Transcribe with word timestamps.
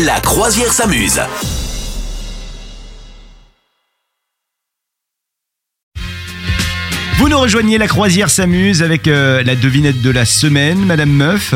La 0.00 0.20
croisière 0.20 0.72
s'amuse. 0.72 1.20
Vous 7.18 7.28
nous 7.28 7.38
rejoignez, 7.38 7.76
la 7.76 7.86
croisière 7.86 8.30
s'amuse 8.30 8.82
avec 8.82 9.06
euh, 9.06 9.42
la 9.42 9.54
devinette 9.54 10.00
de 10.00 10.08
la 10.08 10.24
semaine, 10.24 10.78
Madame 10.86 11.10
Meuf. 11.10 11.54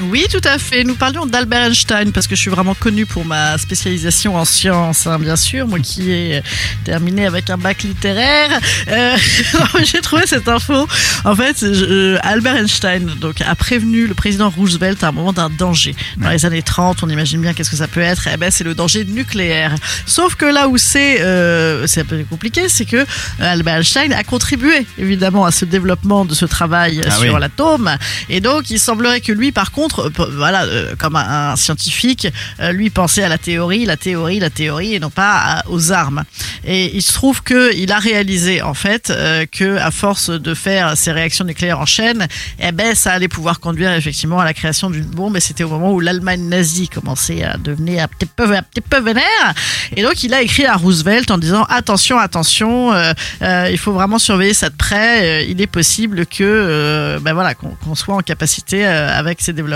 Oui, 0.00 0.26
tout 0.30 0.40
à 0.44 0.58
fait. 0.58 0.84
Nous 0.84 0.94
parlions 0.96 1.26
d'Albert 1.26 1.64
Einstein 1.66 2.12
parce 2.12 2.26
que 2.26 2.34
je 2.34 2.40
suis 2.40 2.50
vraiment 2.50 2.74
connue 2.74 3.06
pour 3.06 3.24
ma 3.24 3.56
spécialisation 3.58 4.36
en 4.36 4.44
sciences, 4.44 5.06
hein, 5.06 5.18
bien 5.18 5.36
sûr. 5.36 5.66
Moi 5.68 5.78
qui 5.80 6.10
ai 6.10 6.42
terminé 6.84 7.26
avec 7.26 7.50
un 7.50 7.56
bac 7.58 7.82
littéraire. 7.82 8.50
Euh, 8.88 9.16
J'ai 9.84 10.00
trouvé 10.00 10.26
cette 10.26 10.48
info. 10.48 10.88
En 11.24 11.36
fait, 11.36 11.56
je- 11.60 11.84
euh, 11.84 12.18
Albert 12.22 12.56
Einstein 12.56 13.06
donc, 13.20 13.42
a 13.42 13.54
prévenu 13.54 14.06
le 14.06 14.14
président 14.14 14.50
Roosevelt 14.50 15.04
à 15.04 15.08
un 15.08 15.12
moment 15.12 15.32
d'un 15.32 15.50
danger. 15.50 15.94
Dans 16.16 16.30
les 16.30 16.46
années 16.46 16.62
30, 16.62 17.02
on 17.02 17.08
imagine 17.08 17.40
bien 17.40 17.52
qu'est-ce 17.52 17.70
que 17.70 17.76
ça 17.76 17.86
peut 17.88 18.00
être. 18.00 18.28
Eh 18.32 18.36
ben, 18.38 18.50
c'est 18.50 18.64
le 18.64 18.74
danger 18.74 19.04
nucléaire. 19.04 19.74
Sauf 20.06 20.34
que 20.34 20.46
là 20.46 20.68
où 20.68 20.78
c'est 20.78 21.18
euh, 21.20 21.86
un 21.96 22.04
peu 22.04 22.24
compliqué, 22.28 22.68
c'est 22.68 22.86
que 22.86 22.96
euh, 22.96 23.04
Albert 23.40 23.76
Einstein 23.76 24.12
a 24.14 24.24
contribué 24.24 24.86
évidemment 24.98 25.44
à 25.44 25.52
ce 25.52 25.64
développement 25.64 26.24
de 26.24 26.34
ce 26.34 26.44
travail 26.46 27.02
Ah 27.06 27.10
sur 27.10 27.34
oui. 27.34 27.40
l'atome. 27.40 27.90
Et 28.28 28.40
donc, 28.40 28.70
il 28.70 28.80
semblerait 28.80 29.20
que 29.20 29.32
lui, 29.32 29.52
par 29.52 29.70
contre, 29.70 29.81
euh, 29.98 30.10
p- 30.10 30.22
voilà, 30.36 30.64
euh, 30.64 30.94
comme 30.98 31.16
un, 31.16 31.52
un 31.52 31.56
scientifique, 31.56 32.28
euh, 32.60 32.72
lui 32.72 32.90
pensait 32.90 33.22
à 33.22 33.28
la 33.28 33.38
théorie, 33.38 33.84
la 33.84 33.96
théorie, 33.96 34.38
la 34.40 34.50
théorie, 34.50 34.94
et 34.94 35.00
non 35.00 35.10
pas 35.10 35.32
à- 35.36 35.68
aux 35.68 35.92
armes. 35.92 36.24
Et 36.64 36.94
il 36.96 37.02
se 37.02 37.12
trouve 37.12 37.42
que 37.42 37.74
il 37.74 37.90
a 37.92 37.98
réalisé 37.98 38.62
en 38.62 38.74
fait 38.74 39.10
euh, 39.10 39.46
que 39.50 39.76
à 39.78 39.90
force 39.90 40.30
de 40.30 40.54
faire 40.54 40.96
ces 40.96 41.12
réactions 41.12 41.44
nucléaires 41.44 41.80
en 41.80 41.86
chaîne, 41.86 42.26
eh 42.60 42.72
ben 42.72 42.94
ça 42.94 43.12
allait 43.12 43.28
pouvoir 43.28 43.58
conduire 43.60 43.92
effectivement 43.92 44.38
à 44.40 44.44
la 44.44 44.54
création 44.54 44.90
d'une 44.90 45.04
bombe. 45.04 45.36
Et 45.36 45.40
c'était 45.40 45.64
au 45.64 45.68
moment 45.68 45.92
où 45.92 46.00
l'Allemagne 46.00 46.48
nazie 46.48 46.88
commençait 46.88 47.42
à 47.42 47.56
devenir 47.56 48.04
un 48.04 48.08
petit 48.08 48.26
peu, 48.26 48.54
un 48.54 48.62
petit 48.62 48.80
peu 48.80 49.00
vénère. 49.00 49.54
Et 49.96 50.02
donc, 50.02 50.22
il 50.22 50.32
a 50.34 50.42
écrit 50.42 50.66
à 50.66 50.76
Roosevelt 50.76 51.30
en 51.30 51.38
disant 51.38 51.64
attention, 51.64 52.18
attention, 52.18 52.92
euh, 52.92 53.12
euh, 53.42 53.68
il 53.70 53.78
faut 53.78 53.92
vraiment 53.92 54.18
surveiller 54.18 54.54
ça 54.54 54.68
de 54.70 54.76
près. 54.76 55.42
Euh, 55.42 55.46
il 55.48 55.60
est 55.60 55.66
possible 55.66 56.26
que, 56.26 56.42
euh, 56.42 57.18
ben 57.20 57.32
voilà, 57.34 57.54
qu'on 57.54 57.70
qu'on 57.82 57.94
soit 57.94 58.14
en 58.14 58.20
capacité 58.20 58.86
euh, 58.86 59.18
avec 59.18 59.40
ces 59.40 59.52
développements 59.52 59.71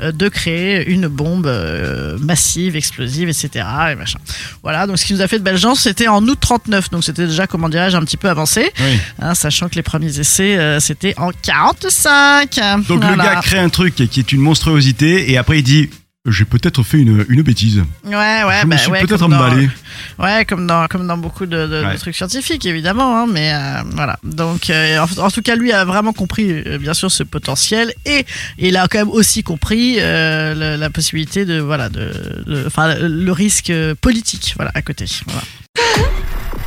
euh, 0.00 0.12
de 0.12 0.28
créer 0.28 0.88
une 0.90 1.08
bombe 1.08 1.46
euh, 1.46 2.16
massive, 2.18 2.76
explosive, 2.76 3.28
etc. 3.28 3.64
Et 3.92 3.94
machin. 3.94 4.18
Voilà. 4.62 4.86
Donc, 4.86 4.98
ce 4.98 5.04
qui 5.06 5.14
nous 5.14 5.20
a 5.22 5.28
fait 5.28 5.38
de 5.38 5.44
belles 5.44 5.58
chances, 5.58 5.80
c'était 5.80 6.08
en 6.08 6.22
août 6.26 6.38
39. 6.40 6.90
Donc, 6.90 7.04
c'était 7.04 7.26
déjà, 7.26 7.46
comment 7.46 7.68
dirais-je, 7.68 7.96
un 7.96 8.02
petit 8.04 8.16
peu 8.16 8.28
avancé, 8.28 8.70
Oui. 8.80 8.98
hein, 9.20 9.34
sachant 9.34 9.68
que 9.68 9.74
les 9.74 9.82
premiers 9.82 10.18
essais, 10.18 10.56
euh, 10.58 10.80
c'était 10.80 11.14
en 11.18 11.30
45. 11.42 12.58
Donc 12.88 13.02
le 13.04 13.16
gars 13.16 13.40
crée 13.42 13.58
un 13.58 13.68
truc 13.68 13.94
qui 13.94 14.20
est 14.20 14.32
une 14.32 14.40
monstruosité 14.40 15.30
et 15.30 15.36
après 15.38 15.58
il 15.58 15.62
dit 15.62 15.90
j'ai 16.26 16.44
peut-être 16.44 16.82
fait 16.82 16.98
une, 16.98 17.24
une 17.28 17.42
bêtise. 17.42 17.82
Ouais, 18.04 18.12
ouais, 18.12 18.58
Je 18.60 18.66
me 18.66 18.70
bah, 18.72 18.78
suis 18.78 18.90
ouais, 18.90 19.00
peut-être 19.00 19.20
comme 19.20 19.30
dans- 19.30 19.36
emballé. 19.38 19.70
Ouais, 20.18 20.44
comme 20.44 20.66
dans, 20.66 20.86
comme 20.88 21.06
dans 21.06 21.16
beaucoup 21.16 21.46
de, 21.46 21.56
de- 21.56 21.66
de 21.80 21.84
Ouais. 21.86 21.96
trucs 21.96 22.16
scientifiques, 22.16 22.66
évidemment. 22.66 23.16
hein, 23.22 23.26
mais 23.30 23.52
euh, 23.54 23.82
voilà. 23.94 24.18
Donc, 24.24 24.68
euh, 24.68 24.98
en, 24.98 25.06
en 25.26 25.30
tout 25.30 25.40
cas, 25.42 25.54
lui 25.56 25.72
a 25.72 25.84
vraiment 25.84 26.12
compris, 26.12 26.50
euh, 26.50 26.78
bien 26.78 26.92
sûr, 26.92 27.10
ce 27.10 27.22
potentiel. 27.22 27.94
Et 28.04 28.26
il 28.58 28.76
a 28.76 28.88
quand 28.88 28.98
même 28.98 29.08
aussi 29.10 29.42
compris 29.42 29.96
euh, 30.00 30.54
le- 30.54 30.80
la 30.80 30.90
possibilité 30.90 31.44
de. 31.46 31.60
Voilà, 31.60 31.88
de, 31.88 32.10
de- 32.46 32.64
enfin, 32.66 32.94
le 33.00 33.32
risque 33.32 33.72
politique, 34.00 34.54
voilà, 34.56 34.70
à 34.74 34.82
côté. 34.82 35.06
Voilà. 35.26 35.42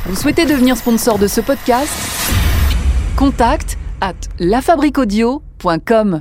Vous 0.06 0.16
souhaitez 0.16 0.44
devenir 0.46 0.76
sponsor 0.76 1.18
de 1.18 1.28
ce 1.28 1.40
podcast? 1.40 1.92
Contact 3.16 3.78
à 4.00 4.12
lafabriquaudio.com. 4.40 6.20